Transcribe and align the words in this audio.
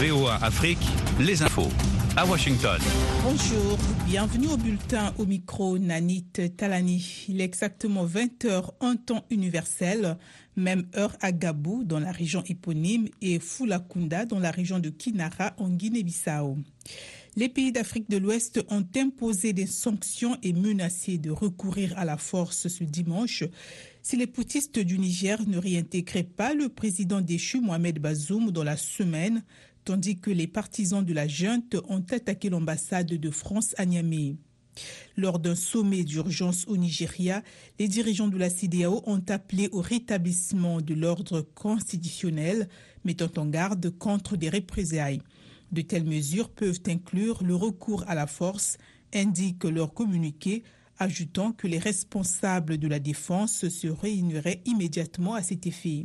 VOA 0.00 0.36
Afrique, 0.42 0.78
les 1.20 1.42
infos. 1.42 1.68
À 2.16 2.24
Washington. 2.24 2.80
Bonjour, 3.22 3.76
bienvenue 4.06 4.46
au 4.48 4.56
bulletin 4.56 5.12
au 5.18 5.26
micro 5.26 5.78
Nanit 5.78 6.24
Talani. 6.56 7.26
Il 7.28 7.42
est 7.42 7.44
exactement 7.44 8.06
20h 8.06 8.70
en 8.80 8.96
temps 8.96 9.26
universel, 9.28 10.16
même 10.56 10.86
heure 10.96 11.14
à 11.20 11.32
Gabou 11.32 11.84
dans 11.84 12.00
la 12.00 12.12
région 12.12 12.42
éponyme 12.48 13.08
et 13.20 13.38
Fulakunda 13.40 14.24
dans 14.24 14.38
la 14.38 14.50
région 14.50 14.78
de 14.78 14.88
Kinara 14.88 15.52
en 15.58 15.68
Guinée-Bissau. 15.68 16.56
Les 17.36 17.48
pays 17.50 17.70
d'Afrique 17.70 18.08
de 18.10 18.16
l'Ouest 18.16 18.60
ont 18.70 18.84
imposé 18.96 19.52
des 19.52 19.66
sanctions 19.66 20.36
et 20.42 20.52
menacé 20.54 21.18
de 21.18 21.30
recourir 21.30 21.92
à 21.96 22.04
la 22.06 22.16
force 22.16 22.68
ce 22.68 22.84
dimanche 22.84 23.44
si 24.02 24.16
les 24.16 24.26
poutistes 24.26 24.78
du 24.78 24.98
Niger 24.98 25.38
ne 25.46 25.58
réintégraient 25.58 26.22
pas 26.24 26.54
le 26.54 26.68
président 26.70 27.20
déchu 27.20 27.60
Mohamed 27.60 27.98
Bazoum 27.98 28.50
dans 28.50 28.64
la 28.64 28.76
semaine, 28.76 29.44
tandis 29.84 30.18
que 30.18 30.30
les 30.30 30.46
partisans 30.46 31.04
de 31.04 31.12
la 31.12 31.26
junte 31.28 31.76
ont 31.88 32.04
attaqué 32.10 32.50
l'ambassade 32.50 33.06
de 33.06 33.30
France 33.30 33.74
à 33.78 33.86
Niamey. 33.86 34.36
Lors 35.16 35.38
d'un 35.38 35.54
sommet 35.54 36.04
d'urgence 36.04 36.66
au 36.68 36.76
Nigeria, 36.76 37.42
les 37.78 37.88
dirigeants 37.88 38.28
de 38.28 38.38
la 38.38 38.50
CDAO 38.50 39.02
ont 39.06 39.22
appelé 39.28 39.68
au 39.72 39.80
rétablissement 39.80 40.80
de 40.80 40.94
l'ordre 40.94 41.42
constitutionnel, 41.42 42.68
mettant 43.04 43.30
en 43.36 43.46
garde 43.46 43.90
contre 43.98 44.36
des 44.36 44.48
représailles. 44.48 45.22
De 45.72 45.82
telles 45.82 46.04
mesures 46.04 46.50
peuvent 46.50 46.80
inclure 46.86 47.42
le 47.42 47.54
recours 47.54 48.04
à 48.08 48.14
la 48.14 48.26
force, 48.26 48.78
indique 49.14 49.64
leur 49.64 49.92
communiqué, 49.92 50.62
ajoutant 50.98 51.52
que 51.52 51.66
les 51.66 51.78
responsables 51.78 52.78
de 52.78 52.88
la 52.88 52.98
défense 52.98 53.68
se 53.68 53.88
réuniraient 53.88 54.62
immédiatement 54.66 55.34
à 55.34 55.42
cet 55.42 55.66
effet. 55.66 56.04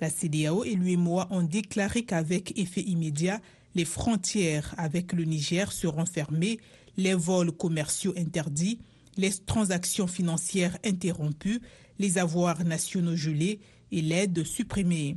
La 0.00 0.10
CDAO 0.10 0.64
et 0.64 0.74
l'UMOA 0.74 1.28
ont 1.30 1.42
déclaré 1.42 2.04
qu'avec 2.04 2.58
effet 2.58 2.82
immédiat, 2.82 3.40
les 3.74 3.84
frontières 3.84 4.74
avec 4.76 5.12
le 5.12 5.24
Niger 5.24 5.72
seront 5.72 6.06
fermées, 6.06 6.58
les 6.96 7.14
vols 7.14 7.52
commerciaux 7.52 8.14
interdits, 8.16 8.78
les 9.16 9.30
transactions 9.46 10.06
financières 10.06 10.78
interrompues, 10.84 11.60
les 11.98 12.18
avoirs 12.18 12.64
nationaux 12.64 13.16
gelés 13.16 13.60
et 13.92 14.02
l'aide 14.02 14.44
supprimée. 14.44 15.16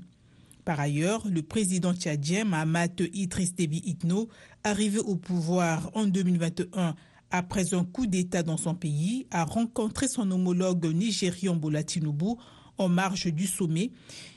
Par 0.66 0.80
ailleurs, 0.80 1.26
le 1.28 1.42
président 1.42 1.94
tchadien 1.94 2.44
Mahamat 2.44 3.00
Idriss 3.14 3.56
Déby 3.56 3.82
Itno, 3.86 4.28
arrivé 4.64 5.00
au 5.00 5.16
pouvoir 5.16 5.90
en 5.94 6.06
2021 6.06 6.96
après 7.32 7.74
un 7.74 7.84
coup 7.84 8.08
d'État 8.08 8.44
dans 8.44 8.58
son 8.58 8.76
pays, 8.76 9.28
a 9.32 9.44
rencontré 9.44 10.08
son 10.08 10.30
homologue 10.32 10.86
nigérian 10.86 11.56
Bola 11.56 11.84
Tinubu 11.84 12.36
en 12.78 12.90
marge 12.90 13.28
du 13.28 13.48
sommet 13.48 13.92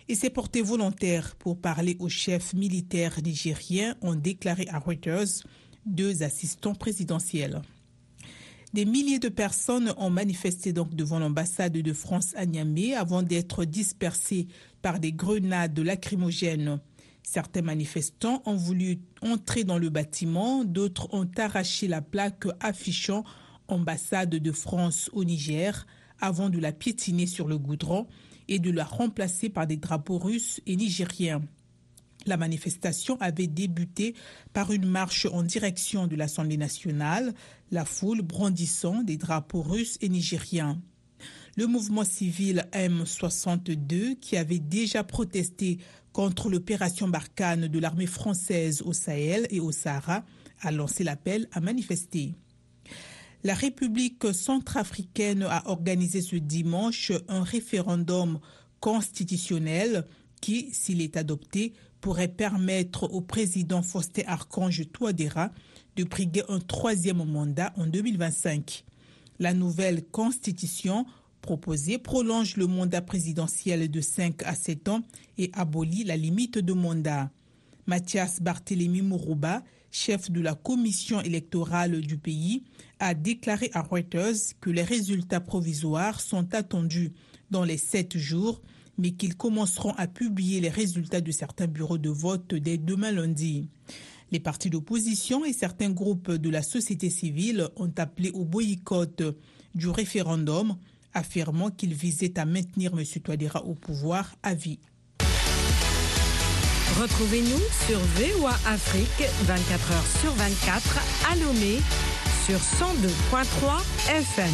et 0.08 0.14
s'est 0.14 0.30
porté 0.30 0.62
volontaire 0.62 1.36
pour 1.36 1.58
parler 1.58 1.96
au 2.00 2.08
chef 2.08 2.52
militaire 2.54 3.20
nigérien, 3.22 3.94
ont 4.00 4.14
déclaré 4.14 4.66
à 4.68 4.78
Reuters 4.78 5.44
deux 5.86 6.22
assistants 6.22 6.74
présidentiels. 6.74 7.62
Des 8.72 8.84
milliers 8.84 9.18
de 9.18 9.28
personnes 9.28 9.92
ont 9.96 10.10
manifesté 10.10 10.72
donc 10.72 10.94
devant 10.94 11.18
l'ambassade 11.18 11.72
de 11.72 11.92
France 11.92 12.34
à 12.36 12.46
Niamey 12.46 12.94
avant 12.94 13.22
d'être 13.22 13.64
dispersées 13.64 14.46
par 14.80 15.00
des 15.00 15.12
grenades 15.12 15.78
lacrymogènes. 15.78 16.80
Certains 17.22 17.62
manifestants 17.62 18.42
ont 18.46 18.54
voulu 18.56 19.00
entrer 19.22 19.64
dans 19.64 19.78
le 19.78 19.90
bâtiment, 19.90 20.64
d'autres 20.64 21.08
ont 21.12 21.28
arraché 21.36 21.88
la 21.88 22.00
plaque 22.00 22.44
affichant 22.60 23.24
ambassade 23.68 24.30
de 24.30 24.52
France 24.52 25.10
au 25.12 25.24
Niger 25.24 25.86
avant 26.20 26.48
de 26.48 26.58
la 26.58 26.72
piétiner 26.72 27.26
sur 27.26 27.48
le 27.48 27.58
goudron 27.58 28.06
et 28.50 28.58
de 28.58 28.70
la 28.70 28.84
remplacer 28.84 29.48
par 29.48 29.66
des 29.66 29.78
drapeaux 29.78 30.18
russes 30.18 30.60
et 30.66 30.76
nigériens. 30.76 31.40
La 32.26 32.36
manifestation 32.36 33.16
avait 33.20 33.46
débuté 33.46 34.14
par 34.52 34.72
une 34.72 34.86
marche 34.86 35.26
en 35.32 35.42
direction 35.42 36.06
de 36.06 36.16
l'Assemblée 36.16 36.58
nationale, 36.58 37.32
la 37.70 37.86
foule 37.86 38.20
brandissant 38.20 39.02
des 39.02 39.16
drapeaux 39.16 39.62
russes 39.62 39.96
et 40.02 40.10
nigériens. 40.10 40.82
Le 41.56 41.66
mouvement 41.66 42.04
civil 42.04 42.66
M62, 42.72 44.18
qui 44.18 44.36
avait 44.36 44.58
déjà 44.58 45.02
protesté 45.02 45.78
contre 46.12 46.50
l'opération 46.50 47.08
Barkhane 47.08 47.68
de 47.68 47.78
l'armée 47.78 48.06
française 48.06 48.82
au 48.82 48.92
Sahel 48.92 49.46
et 49.50 49.60
au 49.60 49.72
Sahara, 49.72 50.24
a 50.60 50.72
lancé 50.72 51.04
l'appel 51.04 51.48
à 51.52 51.60
manifester. 51.60 52.34
La 53.42 53.54
République 53.54 54.34
centrafricaine 54.34 55.44
a 55.44 55.68
organisé 55.70 56.20
ce 56.20 56.36
dimanche 56.36 57.10
un 57.26 57.42
référendum 57.42 58.38
constitutionnel 58.80 60.06
qui, 60.42 60.68
s'il 60.72 61.00
est 61.00 61.16
adopté, 61.16 61.72
pourrait 62.02 62.28
permettre 62.28 63.04
au 63.04 63.22
président 63.22 63.82
Faustin 63.82 64.22
Archange 64.26 64.90
Touadéra 64.92 65.50
de 65.96 66.04
briguer 66.04 66.42
un 66.48 66.60
troisième 66.60 67.24
mandat 67.24 67.72
en 67.76 67.86
2025. 67.86 68.84
La 69.38 69.54
nouvelle 69.54 70.04
constitution 70.04 71.06
proposée 71.40 71.96
prolonge 71.96 72.56
le 72.56 72.66
mandat 72.66 73.00
présidentiel 73.00 73.90
de 73.90 74.00
5 74.02 74.42
à 74.44 74.54
7 74.54 74.88
ans 74.88 75.02
et 75.38 75.50
abolit 75.54 76.04
la 76.04 76.18
limite 76.18 76.58
de 76.58 76.74
mandat. 76.74 77.30
Mathias 77.86 78.40
Barthélémy 78.40 79.02
Mourouba, 79.02 79.62
chef 79.90 80.30
de 80.30 80.40
la 80.40 80.54
commission 80.54 81.20
électorale 81.20 82.00
du 82.00 82.16
pays, 82.16 82.64
a 82.98 83.14
déclaré 83.14 83.70
à 83.74 83.82
Reuters 83.82 84.54
que 84.60 84.70
les 84.70 84.82
résultats 84.82 85.40
provisoires 85.40 86.20
sont 86.20 86.54
attendus 86.54 87.12
dans 87.50 87.64
les 87.64 87.78
sept 87.78 88.16
jours 88.16 88.62
mais 89.00 89.12
qu'ils 89.12 89.36
commenceront 89.36 89.92
à 89.92 90.06
publier 90.06 90.60
les 90.60 90.68
résultats 90.68 91.22
de 91.22 91.32
certains 91.32 91.66
bureaux 91.66 91.98
de 91.98 92.10
vote 92.10 92.54
dès 92.54 92.76
demain 92.76 93.12
lundi. 93.12 93.68
Les 94.30 94.40
partis 94.40 94.68
d'opposition 94.68 95.44
et 95.44 95.54
certains 95.54 95.90
groupes 95.90 96.30
de 96.30 96.50
la 96.50 96.62
société 96.62 97.08
civile 97.08 97.68
ont 97.76 97.92
appelé 97.96 98.30
au 98.30 98.44
boycott 98.44 99.22
du 99.74 99.88
référendum, 99.88 100.76
affirmant 101.14 101.70
qu'ils 101.70 101.94
visaient 101.94 102.38
à 102.38 102.44
maintenir 102.44 102.92
M. 102.96 103.04
Touadéra 103.22 103.64
au 103.64 103.74
pouvoir 103.74 104.36
à 104.42 104.54
vie. 104.54 104.78
Retrouvez-nous 107.00 107.62
sur 107.86 107.98
VOA 107.98 108.50
Afrique 108.66 109.26
24 109.44 109.90
h 109.90 110.20
sur 110.20 110.32
24 110.34 111.32
à 111.32 111.36
Lomé 111.36 111.78
sur 112.44 112.58
102.3 112.58 113.80
FM. 114.10 114.52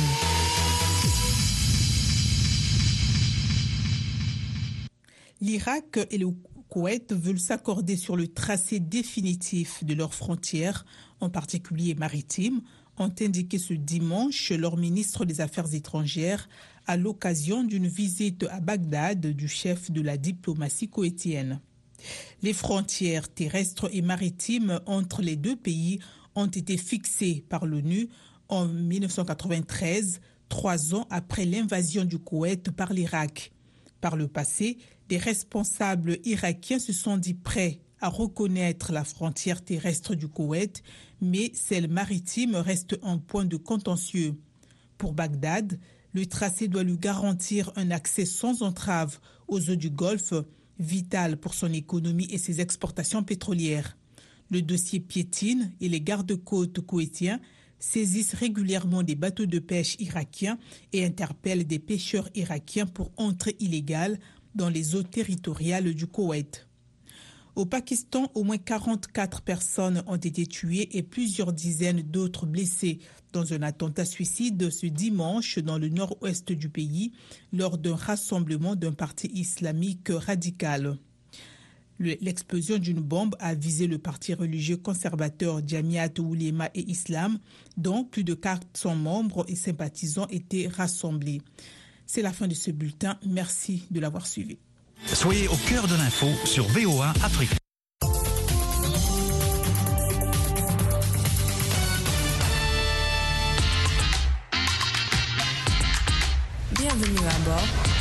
L'Irak 5.40 5.98
et 6.12 6.18
le 6.18 6.28
Koweït 6.68 7.12
veulent 7.12 7.40
s'accorder 7.40 7.96
sur 7.96 8.16
le 8.16 8.28
tracé 8.28 8.78
définitif 8.78 9.82
de 9.82 9.94
leurs 9.94 10.14
frontières, 10.14 10.86
en 11.18 11.30
particulier 11.30 11.96
maritimes, 11.96 12.60
ont 12.96 13.12
indiqué 13.20 13.58
ce 13.58 13.74
dimanche 13.74 14.52
leur 14.52 14.76
ministre 14.76 15.24
des 15.24 15.40
Affaires 15.40 15.74
étrangères 15.74 16.48
à 16.86 16.96
l'occasion 16.96 17.64
d'une 17.64 17.88
visite 17.88 18.46
à 18.52 18.60
Bagdad 18.60 19.26
du 19.26 19.48
chef 19.48 19.90
de 19.90 20.00
la 20.00 20.16
diplomatie 20.16 20.88
koweïtienne. 20.88 21.60
Les 22.42 22.52
frontières 22.52 23.28
terrestres 23.28 23.88
et 23.92 24.02
maritimes 24.02 24.80
entre 24.86 25.22
les 25.22 25.36
deux 25.36 25.56
pays 25.56 26.00
ont 26.34 26.46
été 26.46 26.76
fixées 26.76 27.44
par 27.48 27.66
l'ONU 27.66 28.08
en 28.48 28.66
1993, 28.66 30.20
trois 30.48 30.94
ans 30.94 31.06
après 31.10 31.44
l'invasion 31.44 32.04
du 32.04 32.18
Koweït 32.18 32.70
par 32.70 32.92
l'Irak. 32.92 33.52
Par 34.00 34.16
le 34.16 34.28
passé, 34.28 34.78
des 35.08 35.18
responsables 35.18 36.18
irakiens 36.24 36.78
se 36.78 36.92
sont 36.92 37.16
dit 37.16 37.34
prêts 37.34 37.80
à 38.00 38.08
reconnaître 38.08 38.92
la 38.92 39.04
frontière 39.04 39.62
terrestre 39.62 40.14
du 40.14 40.28
Koweït, 40.28 40.82
mais 41.20 41.50
celle 41.54 41.88
maritime 41.88 42.56
reste 42.56 42.98
un 43.02 43.18
point 43.18 43.44
de 43.44 43.56
contentieux. 43.56 44.34
Pour 44.98 45.12
Bagdad, 45.12 45.78
le 46.12 46.26
tracé 46.26 46.68
doit 46.68 46.82
lui 46.82 46.98
garantir 46.98 47.72
un 47.76 47.90
accès 47.90 48.26
sans 48.26 48.62
entrave 48.62 49.18
aux 49.48 49.70
eaux 49.70 49.76
du 49.76 49.90
Golfe, 49.90 50.34
vital 50.78 51.36
pour 51.36 51.54
son 51.54 51.72
économie 51.72 52.28
et 52.30 52.38
ses 52.38 52.60
exportations 52.60 53.22
pétrolières. 53.22 53.96
Le 54.50 54.62
dossier 54.62 55.00
piétine 55.00 55.72
et 55.80 55.88
les 55.88 56.00
gardes-côtes 56.00 56.80
koweïtiens 56.80 57.40
saisissent 57.78 58.34
régulièrement 58.34 59.02
des 59.02 59.14
bateaux 59.14 59.46
de 59.46 59.58
pêche 59.58 59.96
irakiens 59.98 60.58
et 60.92 61.04
interpellent 61.04 61.66
des 61.66 61.78
pêcheurs 61.78 62.28
irakiens 62.34 62.86
pour 62.86 63.10
entrée 63.16 63.56
illégale 63.60 64.18
dans 64.54 64.70
les 64.70 64.94
eaux 64.94 65.02
territoriales 65.02 65.94
du 65.94 66.06
Koweït. 66.06 66.65
Au 67.56 67.64
Pakistan, 67.64 68.30
au 68.34 68.44
moins 68.44 68.58
44 68.58 69.40
personnes 69.40 70.02
ont 70.06 70.16
été 70.16 70.46
tuées 70.46 70.94
et 70.98 71.02
plusieurs 71.02 71.54
dizaines 71.54 72.02
d'autres 72.02 72.44
blessées 72.44 72.98
dans 73.32 73.54
un 73.54 73.62
attentat 73.62 74.04
suicide 74.04 74.68
ce 74.68 74.84
dimanche 74.84 75.58
dans 75.60 75.78
le 75.78 75.88
nord-ouest 75.88 76.52
du 76.52 76.68
pays 76.68 77.12
lors 77.54 77.78
d'un 77.78 77.96
rassemblement 77.96 78.76
d'un 78.76 78.92
parti 78.92 79.28
islamique 79.28 80.10
radical. 80.10 80.98
L'explosion 81.98 82.76
d'une 82.76 83.00
bombe 83.00 83.36
a 83.38 83.54
visé 83.54 83.86
le 83.86 83.96
parti 83.96 84.34
religieux 84.34 84.76
conservateur 84.76 85.66
Jamiat 85.66 86.12
Oulema 86.18 86.68
et 86.74 86.90
Islam, 86.90 87.38
dont 87.78 88.04
plus 88.04 88.22
de 88.22 88.34
400 88.34 88.96
membres 88.96 89.46
et 89.48 89.56
sympathisants 89.56 90.28
étaient 90.28 90.68
rassemblés. 90.68 91.40
C'est 92.04 92.20
la 92.20 92.34
fin 92.34 92.48
de 92.48 92.54
ce 92.54 92.70
bulletin. 92.70 93.18
Merci 93.26 93.84
de 93.90 93.98
l'avoir 93.98 94.26
suivi. 94.26 94.58
Soyez 95.12 95.48
au 95.48 95.56
cœur 95.68 95.86
de 95.86 95.94
l'info 95.96 96.26
sur 96.44 96.66
VOA 96.68 97.12
Afrique. 97.22 97.50
Bienvenue 106.72 107.18
à 107.28 107.48
bord. 107.48 107.95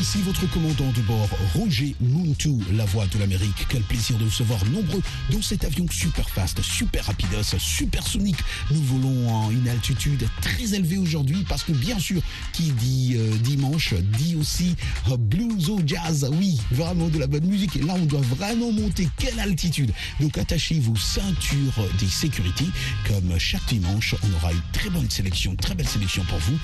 Ici 0.01 0.17
votre 0.23 0.49
commandant 0.49 0.91
de 0.93 1.01
bord, 1.01 1.29
Roger 1.53 1.95
Muntu, 2.01 2.49
la 2.73 2.85
voix 2.85 3.05
de 3.05 3.19
l'Amérique. 3.19 3.67
Quel 3.69 3.83
plaisir 3.83 4.17
de 4.17 4.23
vous 4.23 4.29
recevoir 4.31 4.65
nombreux 4.65 5.01
dans 5.29 5.43
cet 5.43 5.63
avion 5.63 5.85
super 5.91 6.27
fast, 6.27 6.59
super 6.63 7.05
rapidos, 7.05 7.55
super 7.59 8.05
sonique. 8.07 8.39
Nous 8.71 8.81
volons 8.81 9.47
à 9.47 9.51
une 9.51 9.69
altitude 9.69 10.27
très 10.41 10.73
élevée 10.73 10.97
aujourd'hui 10.97 11.45
parce 11.47 11.63
que 11.63 11.71
bien 11.71 11.99
sûr, 11.99 12.19
qui 12.51 12.71
dit 12.71 13.13
euh, 13.15 13.37
dimanche 13.43 13.93
dit 14.17 14.35
aussi 14.35 14.75
euh, 15.11 15.17
blues 15.17 15.69
ou 15.69 15.79
jazz. 15.85 16.27
Oui, 16.33 16.59
vraiment 16.71 17.07
de 17.07 17.19
la 17.19 17.27
bonne 17.27 17.45
musique. 17.45 17.75
Et 17.75 17.83
là, 17.83 17.93
on 17.95 18.05
doit 18.05 18.21
vraiment 18.21 18.71
monter. 18.71 19.07
Quelle 19.17 19.39
altitude 19.39 19.91
Donc 20.19 20.35
attachez 20.39 20.79
vos 20.79 20.95
ceintures 20.95 21.87
des 21.99 22.09
sécurités. 22.09 22.67
Comme 23.07 23.37
chaque 23.37 23.67
dimanche, 23.67 24.15
on 24.23 24.35
aura 24.37 24.51
une 24.51 24.61
très 24.73 24.89
bonne 24.89 25.09
sélection, 25.11 25.55
très 25.55 25.75
belle 25.75 25.87
sélection 25.87 26.23
pour 26.23 26.39
vous. 26.39 26.57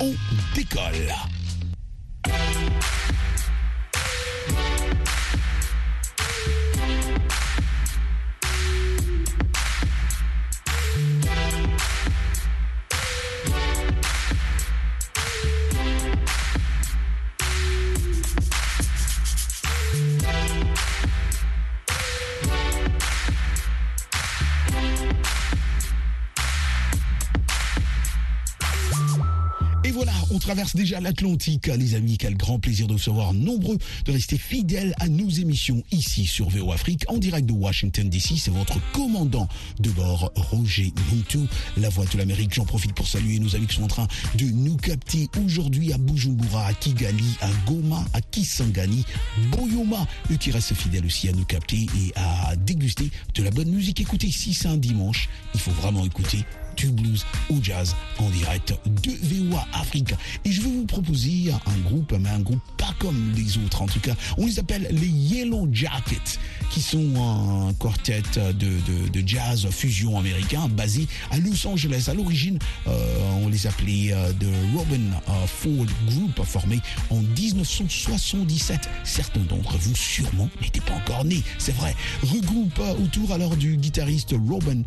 On 0.00 0.12
décolle. 0.56 1.14
Traverse 30.50 30.74
déjà 30.74 30.98
l'Atlantique, 30.98 31.68
les 31.68 31.94
amis. 31.94 32.18
Quel 32.18 32.36
grand 32.36 32.58
plaisir 32.58 32.88
de 32.88 32.92
vous 32.94 32.98
recevoir 32.98 33.32
nombreux, 33.32 33.78
de 34.04 34.10
rester 34.10 34.36
fidèles 34.36 34.96
à 34.98 35.06
nos 35.06 35.28
émissions 35.28 35.84
ici 35.92 36.26
sur 36.26 36.48
VO 36.48 36.72
Afrique, 36.72 37.04
en 37.06 37.18
direct 37.18 37.46
de 37.46 37.52
Washington 37.52 38.10
DC. 38.10 38.36
C'est 38.36 38.50
votre 38.50 38.80
commandant 38.90 39.46
de 39.78 39.90
bord, 39.90 40.32
Roger 40.34 40.92
Muntu, 41.12 41.46
la 41.76 41.88
voix 41.88 42.04
de 42.04 42.18
l'Amérique. 42.18 42.52
J'en 42.52 42.64
profite 42.64 42.94
pour 42.94 43.06
saluer 43.06 43.38
nos 43.38 43.54
amis 43.54 43.68
qui 43.68 43.76
sont 43.76 43.84
en 43.84 43.86
train 43.86 44.08
de 44.34 44.46
nous 44.46 44.76
capter 44.76 45.28
aujourd'hui 45.40 45.92
à 45.92 45.98
Bujumbura, 45.98 46.66
à 46.66 46.74
Kigali, 46.74 47.36
à 47.42 47.48
Goma, 47.64 48.04
à 48.12 48.20
Kisangani, 48.20 49.04
Boyoma, 49.52 50.04
eux 50.32 50.36
qui 50.36 50.50
restent 50.50 50.74
fidèles 50.74 51.06
aussi 51.06 51.28
à 51.28 51.32
nous 51.32 51.44
capter 51.44 51.86
et 51.96 52.12
à 52.16 52.56
déguster 52.56 53.08
de 53.36 53.44
la 53.44 53.52
bonne 53.52 53.70
musique. 53.70 54.00
Écoutez, 54.00 54.32
si 54.32 54.52
c'est 54.52 54.66
un 54.66 54.78
dimanche, 54.78 55.28
il 55.54 55.60
faut 55.60 55.70
vraiment 55.70 56.04
écouter 56.04 56.44
du 56.80 56.92
blues 56.92 57.24
au 57.50 57.56
jazz 57.62 57.94
en 58.18 58.28
direct 58.30 58.74
de 58.86 59.10
VOA 59.22 59.66
Afrique. 59.74 60.14
Et 60.44 60.52
je 60.52 60.62
vais 60.62 60.70
vous 60.70 60.86
proposer 60.86 61.52
un 61.66 61.78
groupe, 61.88 62.14
mais 62.18 62.28
un 62.30 62.40
groupe 62.40 62.60
pas 62.76 62.94
comme 62.98 63.32
les 63.36 63.58
autres 63.58 63.82
en 63.82 63.86
tout 63.86 64.00
cas. 64.00 64.14
On 64.38 64.46
les 64.46 64.58
appelle 64.58 64.88
les 64.90 65.06
Yellow 65.06 65.68
Jackets, 65.72 66.38
qui 66.70 66.80
sont 66.80 67.68
un 67.68 67.74
quartet 67.74 68.22
de, 68.36 68.52
de, 68.52 69.08
de 69.08 69.28
jazz 69.28 69.68
fusion 69.70 70.18
américain 70.18 70.68
basé 70.68 71.06
à 71.30 71.38
Los 71.38 71.66
Angeles. 71.66 72.06
À 72.08 72.14
l'origine, 72.14 72.58
euh, 72.86 73.40
on 73.42 73.48
les 73.48 73.66
appelait 73.66 74.12
euh, 74.12 74.32
de 74.34 74.46
Robin 74.76 75.00
euh, 75.28 75.46
Ford 75.46 75.86
Group, 76.06 76.44
formé 76.44 76.80
en 77.10 77.16
1977. 77.16 78.88
Certains 79.04 79.40
d'entre 79.40 79.76
vous 79.78 79.94
sûrement 79.96 80.48
n'étaient 80.62 80.80
pas 80.80 80.94
encore 80.94 81.24
nés, 81.24 81.42
c'est 81.58 81.74
vrai. 81.74 81.94
Regroupe 82.22 82.80
autour 83.02 83.32
alors 83.32 83.56
du 83.56 83.76
guitariste 83.76 84.34
Robin 84.48 84.82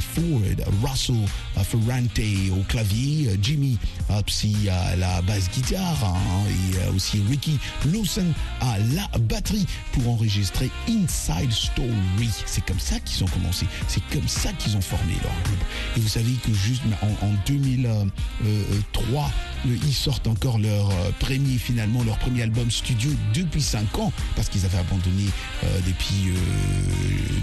Ford, 0.00 0.40
Russell 0.82 1.16
Ferrante 1.64 2.20
au 2.52 2.62
clavier, 2.68 3.30
Jimmy 3.42 3.78
Psy 4.26 4.68
à 4.70 4.96
la 4.96 5.22
basse 5.22 5.50
guitare 5.50 6.04
hein, 6.04 6.16
et 6.48 6.94
aussi 6.94 7.22
Ricky 7.28 7.58
Lawson 7.92 8.26
à 8.60 8.78
la 8.94 9.18
batterie 9.18 9.66
pour 9.92 10.08
enregistrer 10.08 10.70
Inside 11.08 11.52
Story. 11.52 12.30
C'est 12.46 12.64
comme 12.64 12.78
ça 12.78 13.00
qu'ils 13.00 13.24
ont 13.24 13.28
commencé, 13.28 13.66
c'est 13.88 14.02
comme 14.12 14.28
ça 14.28 14.52
qu'ils 14.52 14.76
ont 14.76 14.80
formé 14.80 15.14
leur 15.22 15.32
groupe. 15.44 15.64
Et 15.96 16.00
vous 16.00 16.08
savez 16.08 16.32
que 16.44 16.52
juste 16.52 16.82
en, 17.02 17.26
en 17.26 17.32
2003, 17.46 18.04
euh, 18.44 19.28
ils 19.66 19.94
sortent 19.94 20.26
encore 20.26 20.58
leur 20.58 20.90
euh, 20.90 21.10
premier 21.18 21.58
finalement 21.58 22.02
leur 22.04 22.18
premier 22.18 22.42
album 22.42 22.70
studio 22.70 23.10
depuis 23.34 23.62
5 23.62 23.98
ans 23.98 24.12
parce 24.36 24.48
qu'ils 24.48 24.64
avaient 24.64 24.78
abandonné 24.78 25.24
euh, 25.64 25.80
depuis 25.86 26.28
euh, 26.28 26.34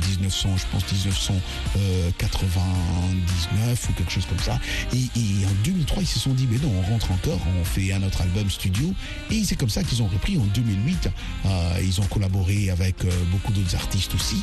1900 0.09 0.49
je 0.57 0.63
pense 0.71 0.83
1999 0.91 3.89
ou 3.89 3.93
quelque 3.93 4.11
chose 4.11 4.25
comme 4.25 4.39
ça. 4.39 4.59
Et, 4.93 5.03
et 5.19 5.45
en 5.45 5.51
2003 5.63 6.03
ils 6.03 6.07
se 6.07 6.19
sont 6.19 6.33
dit 6.33 6.47
mais 6.49 6.57
non 6.57 6.71
on 6.77 6.81
rentre 6.91 7.11
encore 7.11 7.39
on 7.59 7.63
fait 7.65 7.91
un 7.93 8.03
autre 8.03 8.21
album 8.21 8.49
studio. 8.49 8.93
Et 9.31 9.43
c'est 9.43 9.55
comme 9.55 9.69
ça 9.69 9.83
qu'ils 9.83 10.01
ont 10.01 10.07
repris 10.07 10.37
en 10.37 10.45
2008 10.53 11.09
Euh, 11.45 11.79
ils 11.81 11.99
ont 12.01 12.05
collaboré 12.05 12.69
avec 12.69 13.03
euh, 13.03 13.09
beaucoup 13.31 13.51
d'autres 13.51 13.75
artistes 13.75 14.13
aussi. 14.15 14.41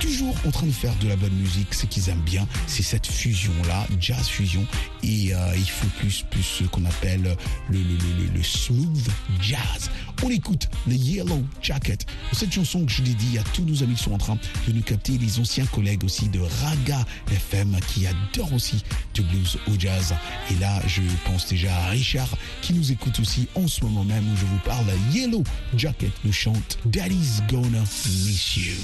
Toujours 0.00 0.34
en 0.46 0.50
train 0.50 0.66
de 0.66 0.72
faire 0.72 0.94
de 0.96 1.08
la 1.08 1.16
bonne 1.16 1.32
musique 1.32 1.74
ce 1.74 1.86
qu'ils 1.86 2.08
aiment 2.10 2.20
bien 2.20 2.46
c'est 2.66 2.82
cette 2.82 3.06
fusion 3.06 3.52
là 3.66 3.86
jazz 4.00 4.28
fusion. 4.28 4.66
Et 5.02 5.34
euh, 5.34 5.38
il 5.56 5.68
faut 5.68 5.86
plus 5.98 6.24
plus 6.30 6.42
ce 6.42 6.64
qu'on 6.64 6.84
appelle 6.84 7.11
le, 7.18 8.42
smooth 8.42 9.08
jazz. 9.40 9.90
On 10.24 10.30
écoute 10.30 10.68
le 10.86 10.94
Yellow 10.94 11.42
Jacket. 11.60 12.06
Cette 12.32 12.52
chanson 12.52 12.84
que 12.84 12.92
je 12.92 13.02
dit 13.02 13.38
à 13.38 13.42
tous 13.54 13.62
nos 13.64 13.82
amis 13.82 13.94
qui 13.94 14.04
sont 14.04 14.12
en 14.12 14.18
train 14.18 14.38
de 14.66 14.72
nous 14.72 14.82
capter 14.82 15.18
les 15.18 15.40
anciens 15.40 15.66
collègues 15.66 16.04
aussi 16.04 16.28
de 16.28 16.40
Raga 16.40 17.04
FM 17.30 17.76
qui 17.88 18.06
adorent 18.06 18.52
aussi 18.52 18.84
du 19.14 19.22
blues 19.22 19.58
au 19.68 19.78
jazz. 19.78 20.14
Et 20.50 20.54
là 20.56 20.80
je 20.86 21.02
pense 21.24 21.48
déjà 21.48 21.74
à 21.76 21.88
Richard 21.90 22.28
qui 22.60 22.72
nous 22.74 22.92
écoute 22.92 23.18
aussi 23.20 23.48
en 23.54 23.66
ce 23.66 23.84
moment 23.84 24.04
même 24.04 24.24
où 24.32 24.36
je 24.36 24.46
vous 24.46 24.60
parle. 24.64 24.86
Yellow 25.12 25.42
Jacket 25.76 26.12
nous 26.24 26.32
chante 26.32 26.78
Daddy's 26.86 27.42
Gonna 27.48 27.80
Miss 27.80 28.56
You 28.56 28.74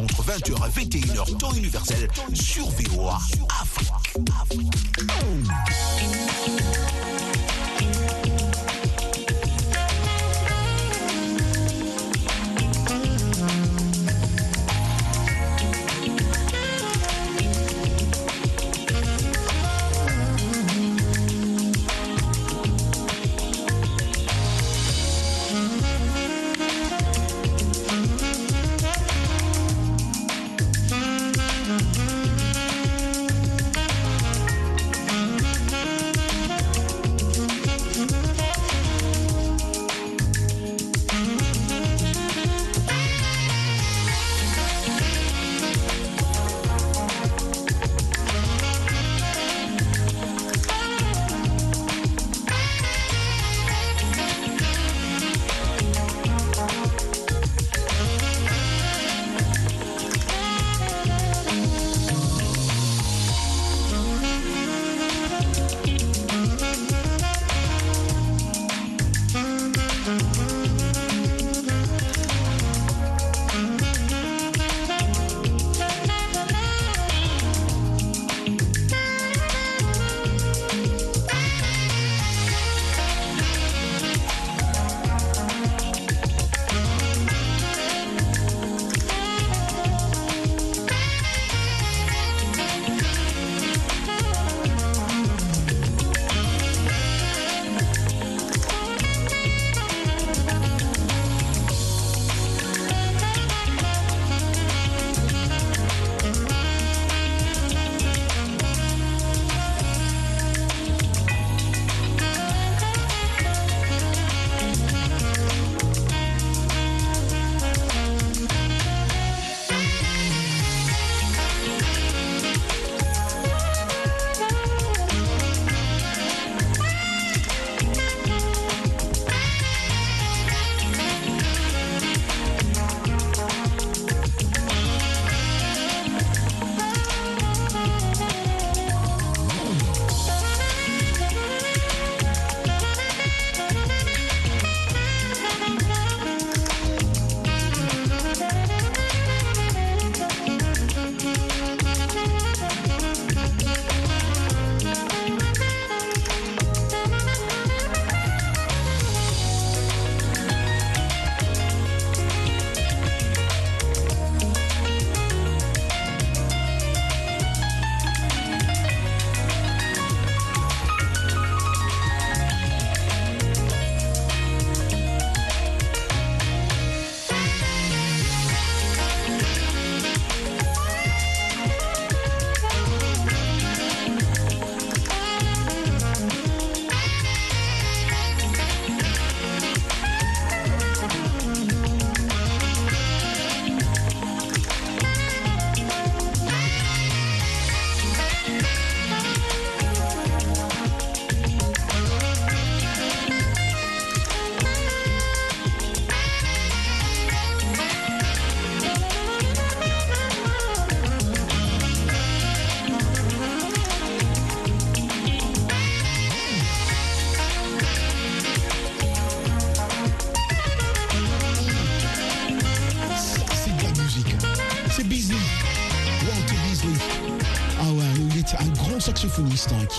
entre 0.00 0.22
20h 0.22 0.66
et 0.66 0.84
21h, 0.84 1.36
temps 1.36 1.52
universel, 1.52 2.08
sur 2.32 2.66
VOA 2.70 3.18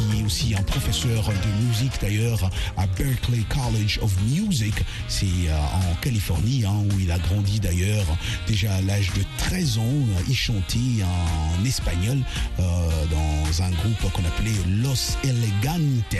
qui 0.09 0.19
est 0.19 0.23
aussi 0.23 0.55
un 0.55 0.63
professeur 0.63 1.23
de 1.27 1.65
musique 1.65 1.93
d'ailleurs 2.01 2.49
à 2.77 2.87
Berklee 2.87 3.45
College 3.49 3.99
of 4.01 4.11
Music. 4.23 4.73
C'est 5.07 5.25
euh, 5.25 5.57
en 5.57 5.95
Californie 6.01 6.63
hein, 6.65 6.83
où 6.91 6.99
il 6.99 7.11
a 7.11 7.19
grandi 7.19 7.59
d'ailleurs. 7.59 8.05
Déjà 8.47 8.73
à 8.75 8.81
l'âge 8.81 9.11
de 9.13 9.23
13 9.51 9.77
ans, 9.79 9.81
euh, 9.83 10.21
il 10.29 10.33
chantait 10.35 11.03
en 11.03 11.65
espagnol 11.65 12.19
euh, 12.59 13.05
dans 13.07 13.61
un 13.61 13.69
groupe 13.71 14.09
qu'on 14.13 14.23
appelait 14.23 14.53
Los 14.81 15.17
Elegantes. 15.25 16.13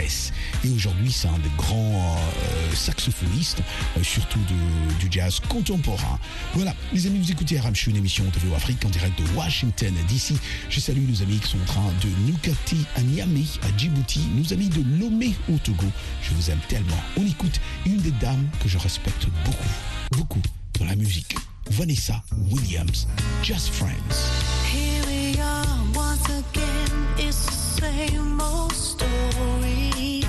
Et 0.62 0.68
aujourd'hui, 0.68 1.10
c'est 1.10 1.28
un 1.28 1.38
des 1.38 1.48
grands 1.56 2.14
euh, 2.18 2.74
saxophonistes, 2.74 3.62
surtout 4.02 4.38
de- 4.40 4.94
du 5.00 5.08
jazz 5.10 5.40
contemporain. 5.48 6.18
Voilà, 6.52 6.74
les 6.92 7.06
amis, 7.06 7.20
vous 7.20 7.32
écoutez 7.32 7.58
Aramchu, 7.58 7.88
une 7.88 7.96
émission 7.96 8.22
de 8.24 8.54
Afrique 8.54 8.84
en 8.84 8.90
direct 8.90 9.18
de 9.18 9.24
Washington 9.34 9.94
DC. 10.08 10.34
Je 10.68 10.80
salue 10.80 11.08
nos 11.08 11.22
amis 11.22 11.38
qui 11.38 11.52
sont 11.52 11.62
en 11.62 11.64
train 11.64 11.92
de 12.02 12.36
capter 12.42 12.76
à 12.96 13.00
Niamey, 13.00 13.44
à 13.62 13.78
Djibouti, 13.78 14.20
nos 14.36 14.52
amis 14.52 14.68
de 14.68 14.82
Lomé 15.00 15.34
au 15.50 15.56
Togo. 15.56 15.86
Je 16.22 16.34
vous 16.34 16.50
aime 16.50 16.60
tellement. 16.68 17.00
On 17.16 17.24
écoute 17.26 17.62
une 17.86 17.96
des 17.96 18.10
dames 18.10 18.46
que 18.62 18.68
je 18.68 18.76
respecte 18.76 19.26
beaucoup, 19.46 19.70
beaucoup 20.18 20.42
dans 20.78 20.84
la 20.84 20.96
musique. 20.96 21.34
Vanessa 21.70 22.22
Williams. 22.50 23.06
Just 23.42 23.70
friends. 23.70 24.30
Here 24.66 25.02
we 25.06 25.40
are 25.40 25.66
once 25.94 26.24
again. 26.28 27.06
It's 27.18 27.46
the 27.46 27.52
same 27.82 28.40
old 28.40 28.72
story. 28.72 30.22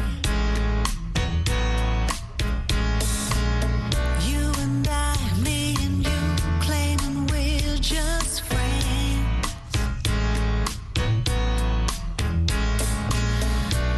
You 4.22 4.52
and 4.64 4.88
I, 4.90 5.16
me 5.44 5.76
and 5.82 6.06
you, 6.06 6.22
claiming 6.62 7.28
we're 7.28 7.78
just 7.78 8.44
friends. 8.44 9.78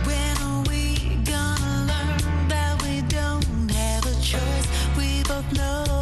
When 0.06 0.38
are 0.48 0.64
we 0.70 1.16
gonna 1.24 1.86
learn 1.92 2.48
that 2.50 2.82
we 2.84 3.02
don't 3.02 3.70
have 3.72 4.06
a 4.06 4.16
choice? 4.22 4.68
We 4.98 5.24
both 5.24 5.52
know. 5.54 5.95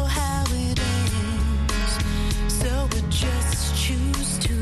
just 3.14 3.76
choose 3.76 4.38
to 4.38 4.53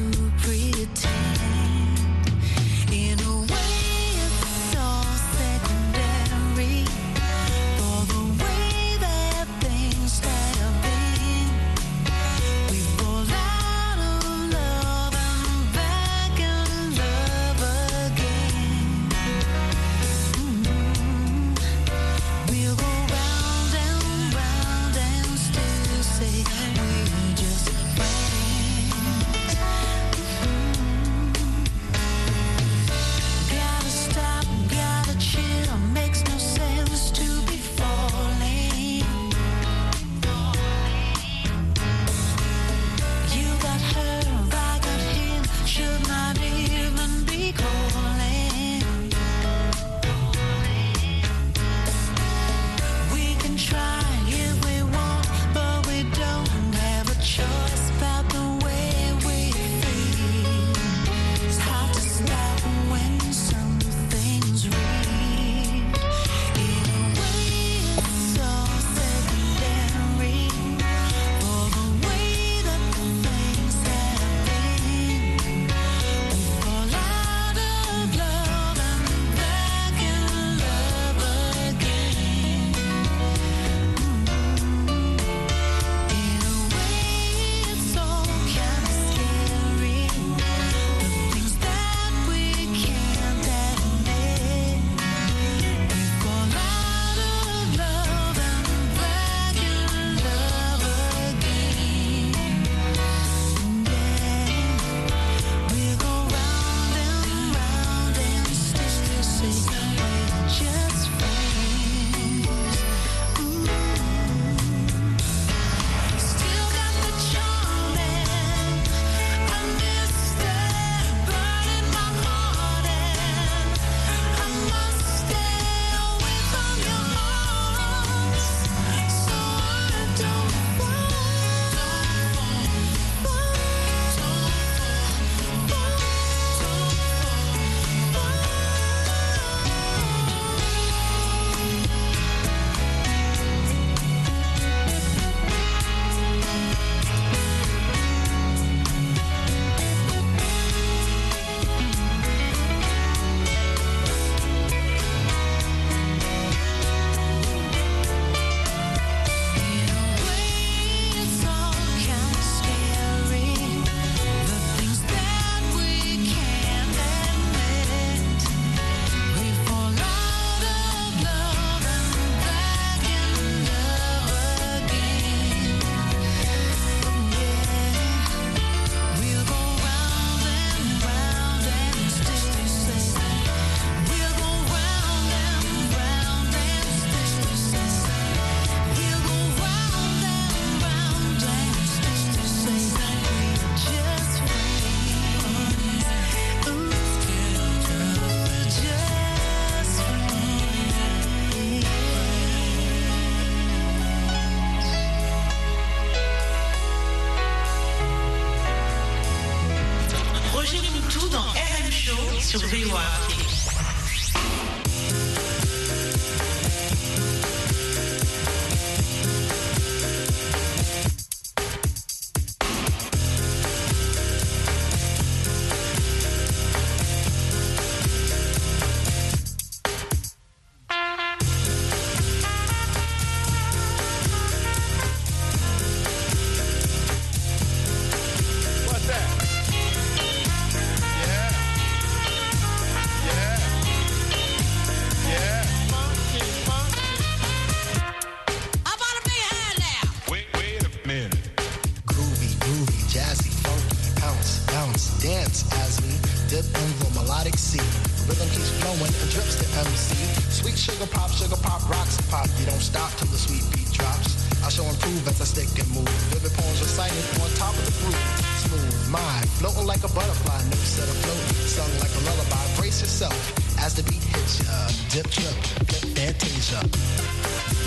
Lisa. 276.62 277.82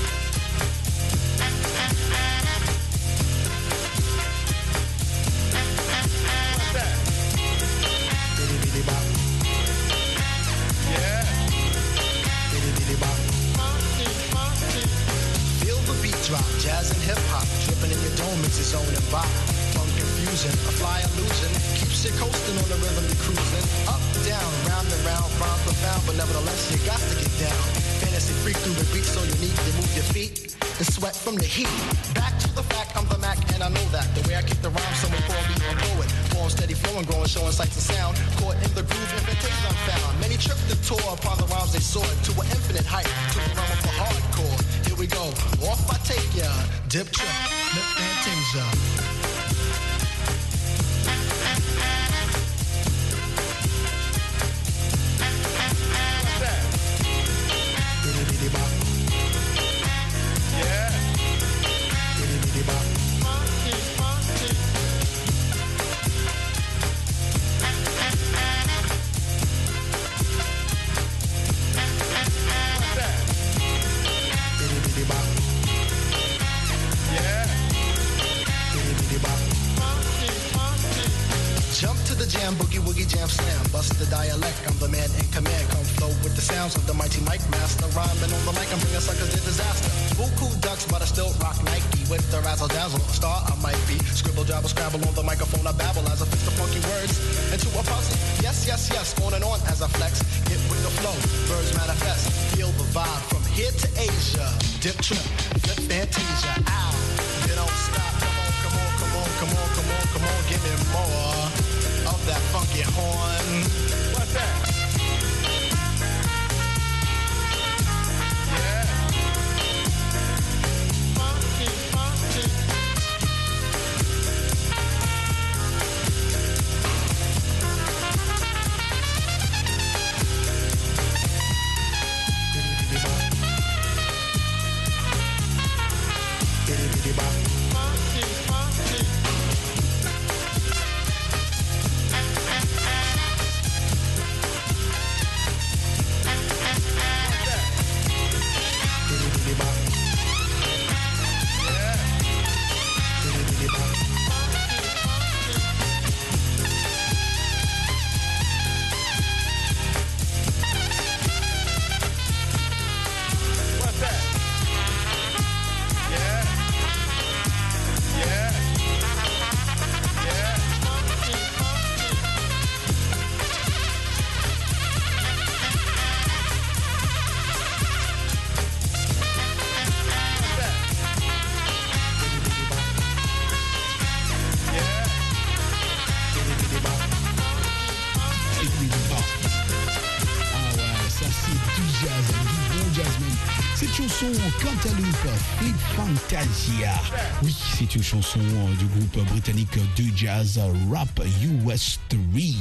Oui, 197.43 197.55
c'est 197.77 197.93
une 197.95 198.01
chanson 198.03 198.39
euh, 198.39 198.75
du 198.77 198.85
groupe 198.85 199.17
euh, 199.17 199.23
britannique 199.31 199.77
euh, 199.77 200.01
de 200.01 200.05
jazz 200.15 200.59
rap 200.91 201.19
US3 201.19 202.55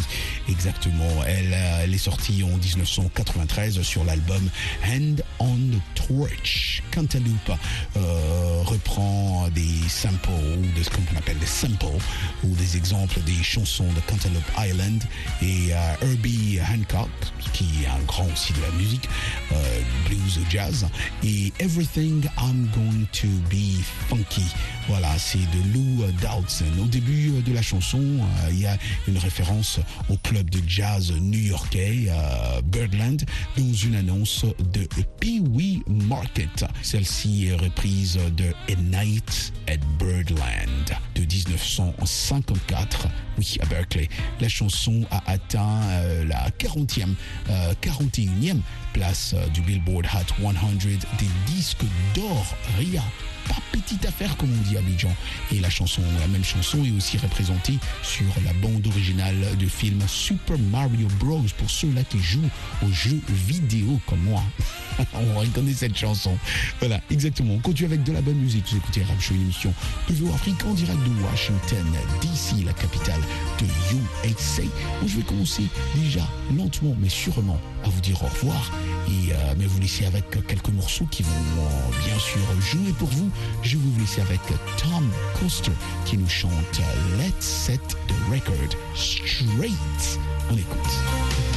Exactement. 0.48 1.24
Elle, 1.26 1.52
euh, 1.52 1.80
elle 1.84 1.94
est 1.94 1.98
sortie 1.98 2.42
en 2.42 2.56
1993 2.56 3.80
sur 3.82 4.04
l'album 4.04 4.48
Hand 4.86 5.22
on 5.38 5.56
the 5.56 5.80
Torch. 5.94 6.82
Cantaloupe 6.94 7.50
euh, 7.96 8.62
reprend 8.64 9.48
des 9.54 9.88
samples, 9.88 10.30
ou 10.30 10.78
de 10.78 10.82
ce 10.82 10.90
qu'on 10.90 11.16
appelle 11.16 11.38
des 11.38 11.46
samples, 11.46 11.86
ou 12.44 12.54
des 12.56 12.76
exemples 12.76 13.20
des 13.20 13.42
chansons 13.42 13.86
de 13.94 14.00
Cantaloupe 14.10 14.50
Island 14.58 15.02
et 15.42 15.72
euh, 15.72 15.94
Herbie 16.02 16.58
Hancock, 16.60 17.08
qui 17.52 17.64
est 17.82 17.86
un 17.86 18.02
grand 18.06 18.26
aussi 18.32 18.52
de 18.52 18.60
la 18.60 18.70
musique, 18.72 19.08
euh, 19.52 19.80
blues, 20.06 20.40
jazz, 20.50 20.86
et 21.22 21.52
Everything 21.58 22.24
I'm 22.38 22.68
Going 22.74 23.06
to 23.12 23.28
Be 23.50 23.82
Funky. 24.08 24.46
Voilà, 24.88 25.18
c'est 25.18 25.38
de 25.38 25.72
Lou 25.72 26.04
Dowdson. 26.20 26.82
Au 26.82 26.86
début 26.86 27.30
de 27.42 27.52
la 27.52 27.62
chanson, 27.62 27.98
euh, 28.00 28.50
il 28.50 28.60
y 28.60 28.66
a 28.66 28.76
une 29.08 29.16
référence 29.16 29.80
au 30.10 30.16
club 30.18 30.50
de 30.50 30.60
jazz 30.66 31.12
new-yorkais 31.12 32.06
euh, 32.08 32.60
Birdland 32.62 33.24
dans 33.56 33.72
une 33.72 33.94
annonce 33.94 34.44
de 34.72 34.86
Pee 35.20 35.40
Wee 35.40 35.82
Market. 35.86 36.66
Celle-ci 36.82 37.46
est 37.46 37.54
reprise 37.54 38.18
de 38.36 38.52
A 38.70 38.76
Night 38.76 39.52
at 39.68 39.78
Birdland 39.98 40.98
de 41.14 41.22
1954. 41.22 43.08
Oui, 43.38 43.56
à 43.60 43.66
Berkeley. 43.66 44.08
La 44.40 44.48
chanson 44.48 45.04
a 45.10 45.22
atteint 45.26 45.80
euh, 45.90 46.24
la 46.24 46.50
40e, 46.50 47.14
euh, 47.50 47.74
41e 47.82 48.58
place 48.92 49.34
du 49.52 49.60
Billboard 49.62 50.06
Hot 50.06 50.34
100 50.40 50.52
des 51.18 51.28
disques 51.52 51.84
d'or. 52.14 52.56
Ria, 52.78 53.02
pas 53.48 53.60
petite 53.72 54.04
affaire 54.06 54.36
comme 54.36 54.50
on 54.52 54.62
dit 54.68 54.76
à 54.76 54.80
Abidjan. 54.80 55.14
Et 55.52 55.60
la 55.60 55.70
chanson, 55.70 56.02
la 56.20 56.28
même 56.28 56.44
chanson 56.44 56.84
est 56.84 56.92
aussi 56.92 57.18
représentée 57.18 57.78
sur 58.02 58.26
la 58.44 58.52
bande 58.54 58.86
originale 58.86 59.56
du 59.58 59.68
film 59.68 60.00
Super 60.06 60.58
Mario 60.58 61.08
Bros. 61.18 61.42
Pour 61.58 61.70
ceux-là 61.70 62.02
qui 62.04 62.18
jouent 62.18 62.50
aux 62.82 62.92
jeux 62.92 63.20
vidéo 63.28 64.00
comme 64.06 64.22
moi. 64.22 64.42
on 65.14 65.38
reconnaît 65.38 65.74
cette 65.74 65.96
chanson. 65.96 66.36
Voilà, 66.80 67.00
exactement. 67.10 67.54
On 67.54 67.58
continue 67.58 67.86
avec 67.86 68.02
de 68.04 68.12
la 68.12 68.20
bonne 68.20 68.36
musique. 68.36 68.64
Vous 68.70 68.76
écoutez 68.76 69.02
Rap 69.02 69.20
Show, 69.20 69.34
une 69.34 69.42
émission 69.42 69.72
de 70.08 70.14
Afrique 70.34 70.64
en 70.64 70.72
direct 70.72 70.98
de 71.04 71.22
Washington, 71.22 71.86
DC, 72.20 72.64
la 72.64 72.72
capitale 72.72 73.20
de 73.58 73.66
USA. 74.24 74.62
Où 75.02 75.08
je 75.08 75.16
vais 75.16 75.22
commencer 75.22 75.64
déjà 75.96 76.26
lentement 76.56 76.94
mais 76.98 77.08
sûrement 77.08 77.60
à 77.84 77.88
vous 77.88 78.00
dire 78.00 78.22
au 78.22 78.26
revoir 78.26 78.72
et 79.08 79.32
euh, 79.32 79.54
mais 79.58 79.66
vous 79.66 79.80
laisser 79.80 80.06
avec 80.06 80.24
quelques 80.46 80.68
morceaux 80.68 81.06
qui 81.10 81.22
vont 81.22 81.30
euh, 81.30 82.06
bien 82.06 82.18
sûr 82.18 82.40
jouer 82.60 82.92
pour 82.98 83.08
vous. 83.08 83.30
Je 83.62 83.76
vous 83.76 83.98
laisser 83.98 84.20
avec 84.20 84.40
Tom 84.76 85.10
Coster 85.38 85.72
qui 86.04 86.18
nous 86.18 86.28
chante 86.28 86.80
Let's 87.18 87.44
Set 87.44 87.80
the 88.08 88.14
Record 88.30 88.78
Straight. 88.94 90.18
On 90.50 90.56
écoute. 90.56 91.53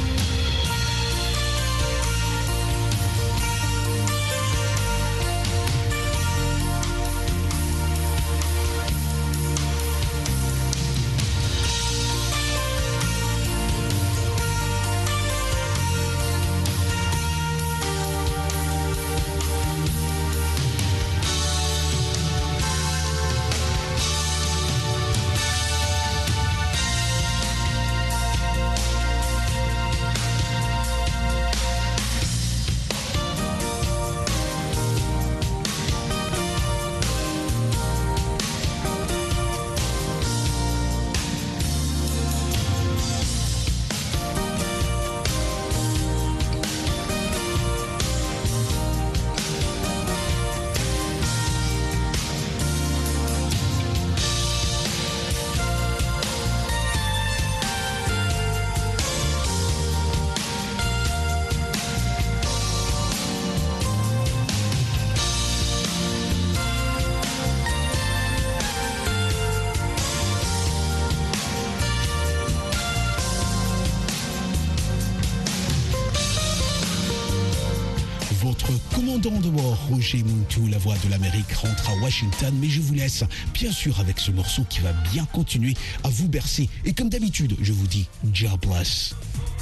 De 79.32 79.50
bord, 79.50 79.78
Roger 79.90 80.24
Muntu, 80.24 80.70
la 80.70 80.78
voix 80.78 80.96
de 81.04 81.10
l'Amérique, 81.10 81.52
rentre 81.54 81.90
à 81.90 81.96
Washington, 82.02 82.54
mais 82.62 82.70
je 82.70 82.80
vous 82.80 82.94
laisse 82.94 83.26
bien 83.54 83.72
sûr 83.72 84.00
avec 84.00 84.20
ce 84.20 84.32
morceau 84.32 84.64
qui 84.70 84.80
va 84.80 84.94
bien 85.12 85.26
continuer 85.34 85.74
à 86.04 86.10
vous 86.10 86.30
bercer. 86.30 86.70
Et 86.86 86.94
comme 86.94 87.10
d'habitude, 87.10 87.56
je 87.62 87.74
vous 87.74 87.88
dis, 87.88 88.08
God 88.24 88.60
bless. 88.62 89.16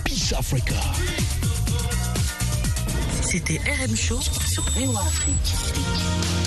Peace 0.03 0.33
Africa. 0.37 0.75
C'était 3.21 3.57
RM 3.57 3.95
Show 3.95 4.19
sur 4.21 4.63
VOA 4.69 5.01
Afrique. 5.01 6.44